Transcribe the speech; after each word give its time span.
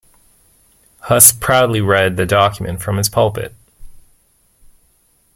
Hus 1.01 1.31
proudly 1.31 1.79
read 1.79 2.17
the 2.17 2.25
document 2.25 2.81
from 2.81 2.97
his 2.97 3.07
pulpit. 3.07 3.53